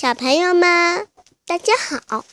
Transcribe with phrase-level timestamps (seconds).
[0.00, 1.08] 小朋友们，
[1.44, 2.24] 大家好！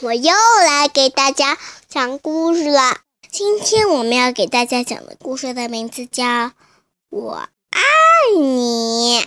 [0.00, 0.32] 我又
[0.66, 1.56] 来给大家
[1.88, 2.96] 讲故事了。
[3.30, 6.24] 今天我们要给大家讲的故事的名字叫
[7.08, 7.80] 《我爱
[8.36, 9.20] 你》。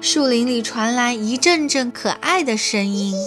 [0.00, 3.14] 树林里传来一阵阵可爱的声音。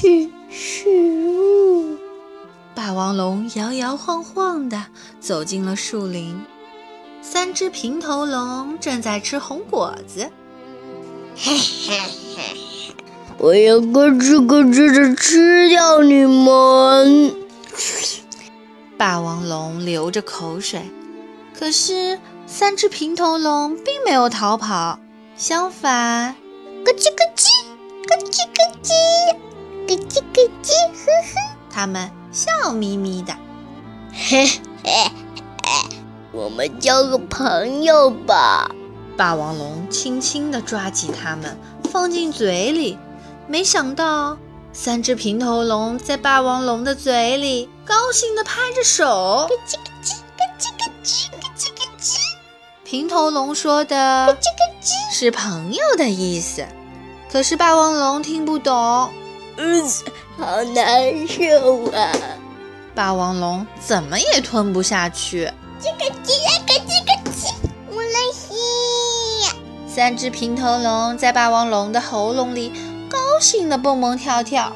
[0.00, 1.98] 是是，
[2.72, 4.84] 霸王龙摇摇晃晃地
[5.18, 6.40] 走进了树林。
[7.20, 10.30] 三只平头龙正在吃红果子。
[11.34, 11.98] 嘿嘿
[12.36, 12.94] 嘿，
[13.38, 17.34] 我要咯吱咯吱地吃掉你们！
[18.96, 20.80] 霸王龙流着口水。
[21.58, 25.00] 可是，三只平头龙并没有逃跑，
[25.36, 26.36] 相反，
[26.84, 27.48] 咯吱咯吱，
[28.06, 28.92] 咯吱咯叽，
[29.88, 33.32] 咯叽咯叽，呵呵，它们笑眯眯的。
[34.12, 35.10] 嘿嘿嘿，
[36.30, 38.70] 我们交个朋友吧。
[39.16, 41.58] 霸王龙轻轻地抓起它们，
[41.90, 42.98] 放进嘴里。
[43.46, 44.36] 没想到，
[44.74, 49.06] 三只平头龙在霸王龙的嘴里高兴地拍着手。
[49.06, 50.44] 咯叽咯叽，咯
[51.56, 52.18] 叽咯叽。
[52.84, 54.36] 平头龙说的
[55.10, 56.66] 是朋友的意思，
[57.32, 59.10] 可是霸王龙听不懂。
[59.58, 59.84] 嗯，
[60.38, 62.12] 好难受啊！
[62.94, 65.50] 霸王龙怎么也吞不下去。
[65.80, 67.48] 这个鸡，那个这，个鸡，
[67.90, 68.54] 我来吸。
[69.88, 72.72] 三只平头龙在霸王龙的喉咙里
[73.10, 74.72] 高兴地蹦蹦跳跳。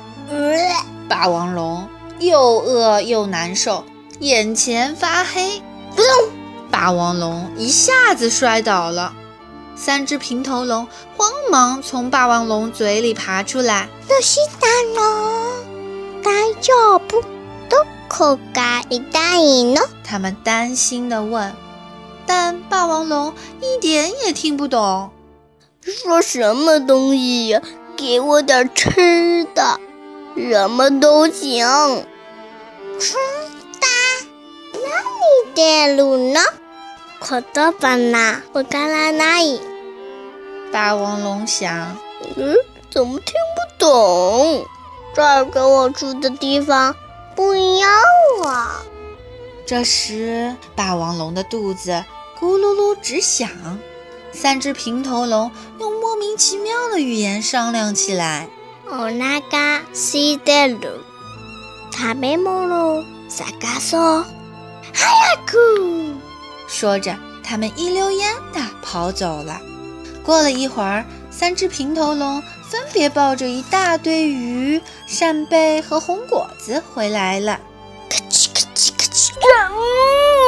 [1.08, 1.86] 霸王龙
[2.18, 3.84] 又饿又难受，
[4.18, 5.62] 眼前发黑。
[5.94, 6.06] 不动。
[6.72, 9.12] 霸王龙一下子摔倒了，
[9.84, 13.88] 三只平头龙慌忙从霸王龙嘴里爬出来。
[14.08, 16.30] 那是大龙，大
[16.60, 17.20] 丈夫
[17.68, 18.38] 都可
[18.88, 19.80] 以答应呢？
[20.04, 21.52] 他们担心地问，
[22.24, 25.10] 但霸王龙一点也听不懂。
[25.84, 27.60] 说什么东西呀？
[27.96, 29.80] 给我点吃的，
[30.36, 31.66] 什么都行。
[33.00, 33.16] 吃
[33.80, 33.88] 的？
[34.74, 36.38] 那你的路呢？
[37.18, 38.42] 可多吧啦！
[38.52, 39.60] 我刚来哪里？
[40.71, 41.97] 霸王龙想，
[42.35, 42.55] 嗯，
[42.89, 44.65] 怎么听不懂？
[45.15, 46.95] 这儿跟我住的地方
[47.35, 47.89] 不一样
[48.45, 48.83] 啊！
[49.65, 52.03] 这时，霸王龙的肚子
[52.39, 53.49] 咕噜噜直响。
[54.31, 58.47] 三只平头龙用莫名其妙的语言商量起来。
[58.89, 61.01] おなかすいてる。
[61.91, 64.25] 食べ物探そう。
[64.93, 65.07] 早
[65.47, 66.13] く！
[66.67, 69.59] 说着，他们一溜烟地跑走了。
[70.24, 77.60] 过了一会儿，三只平头龙分别抱着一大堆鱼、扇贝和红果子回来了。
[78.08, 79.32] 咔哧咔哧咔哧，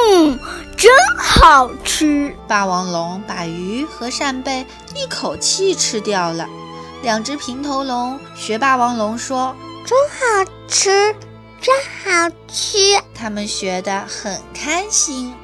[0.09, 0.39] 嗯，
[0.77, 2.35] 真好吃！
[2.47, 6.49] 霸王龙把鱼和扇贝一口气吃掉了。
[7.03, 11.15] 两只平头龙学霸王龙说：“真好吃，
[11.61, 11.75] 真
[12.05, 12.79] 好吃！”
[13.15, 15.35] 他们学得很开心。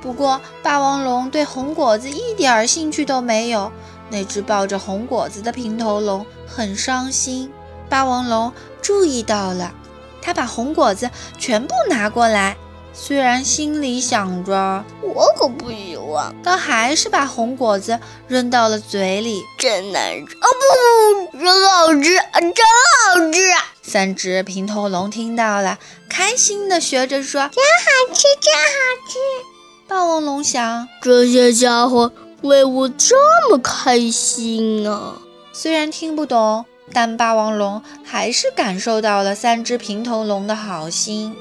[0.00, 3.70] 不过，霸王龙对红果子一点儿兴趣都没有。
[4.08, 7.52] 那只抱着红果子的平头龙很伤心。
[7.88, 8.52] 霸王龙
[8.82, 9.72] 注意到了，
[10.20, 12.56] 他把红果子全部拿过来，
[12.92, 19.42] 虽然心里想着我可不喜欢，但还是把红果子扔到了嘴里。
[19.58, 20.34] 真难吃！
[20.34, 20.46] 哦
[21.30, 23.40] 不，真好吃，真好吃！
[23.82, 25.78] 三只平头龙听到了，
[26.08, 28.68] 开心地学着说：“真好吃，真好
[29.08, 29.18] 吃！”
[29.90, 32.12] 霸王龙想：这些家伙
[32.42, 33.16] 为我这
[33.50, 35.20] 么开心啊！
[35.52, 41.34] 虽然听不懂，但霸王龙还是感受到了三只平头龙的好心。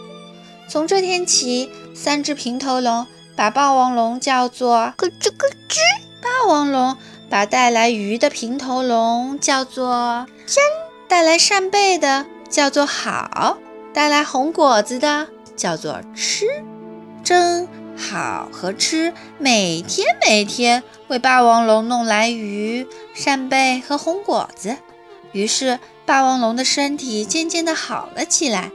[0.67, 3.05] 从这天起，三只平头龙
[3.35, 5.77] 把霸王龙叫做咯吱咯吱，
[6.19, 6.97] 霸王龙
[7.29, 10.63] 把带来鱼的平头龙叫做真，
[11.07, 13.59] 带来扇贝的叫做好，
[13.93, 16.47] 带来红果子的叫做吃，
[17.23, 17.67] 真。
[17.99, 24.77] 好和吃，每天每天为霸王龙弄来鱼、扇贝和红果子，
[25.33, 28.71] 于是霸王龙的身体渐渐的好了起来。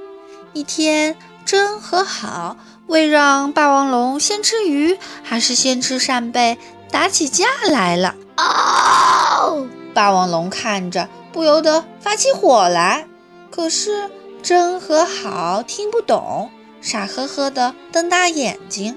[0.52, 2.56] 一天，真和好
[2.86, 6.58] 为让霸王龙先吃鱼还是先吃扇贝
[6.90, 8.14] 打起架来了。
[8.36, 9.66] 哦！
[9.94, 13.06] 霸王龙看着不由得发起火来，
[13.50, 14.10] 可是
[14.42, 16.50] 真和好听不懂，
[16.80, 18.96] 傻呵呵的瞪大眼睛。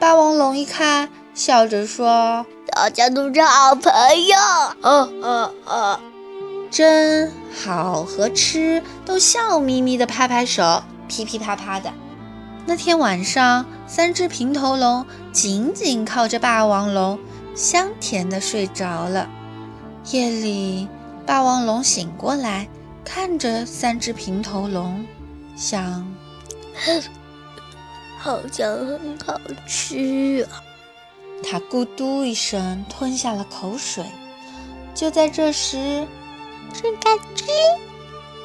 [0.00, 4.36] 霸王龙一看，笑着说：“大家都是好朋友。”
[4.80, 6.00] 哦哦哦！
[6.70, 7.30] 真、
[7.62, 11.92] 好和吃都笑眯眯地拍拍手，噼噼啪啪的。
[12.64, 17.18] 那天晚上，三只平头龙紧紧靠着霸王龙，
[17.54, 19.28] 香甜地睡着了。
[20.12, 20.88] 夜里，
[21.26, 22.66] 霸王龙醒过来，
[23.04, 25.04] 看着三只平头龙，
[25.54, 26.10] 想：
[28.22, 30.60] 好像很好吃啊！
[31.42, 34.04] 它咕嘟一声吞下了口水。
[34.94, 36.06] 就在这时，
[36.74, 37.46] 吱嘎吱，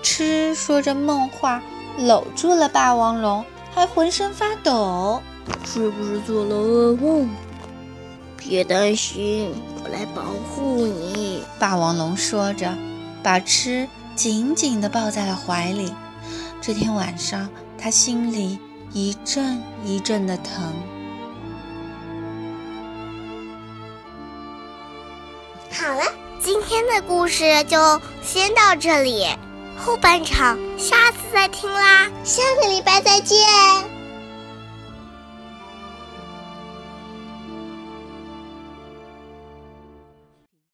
[0.02, 1.62] 吃说着梦话，
[1.98, 3.44] 搂住了霸王龙，
[3.74, 5.22] 还浑身发抖。
[5.66, 7.30] 是不是做了噩梦？
[8.38, 11.44] 别担心，我来保护你。
[11.60, 12.74] 霸王龙说着，
[13.22, 15.92] 把吃紧紧地抱在了怀里。
[16.62, 18.58] 这天晚上，他心里
[18.96, 20.74] 一阵一阵的疼。
[25.70, 26.02] 好了。
[26.40, 29.26] 今天的故事就先到这里，
[29.76, 33.40] 后半场下次再听啦，下个礼拜再见。